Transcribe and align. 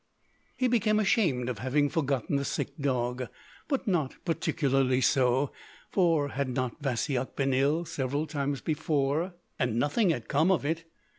He 0.57 0.67
became 0.67 0.99
ashamed 0.99 1.47
of 1.47 1.59
having 1.59 1.87
forgotten 1.87 2.37
the 2.37 2.43
sick 2.43 2.75
dog—but 2.79 3.87
not 3.87 4.15
particularly 4.25 4.99
so: 4.99 5.51
for 5.91 6.29
had 6.29 6.49
not 6.49 6.81
Vasyuk 6.81 7.35
been 7.35 7.53
ill 7.53 7.85
several 7.85 8.25
times 8.25 8.61
before, 8.61 9.35
and 9.59 9.77
nothing 9.77 10.09
had 10.09 10.27
come 10.27 10.49
of 10.49 10.65
it. 10.65 10.85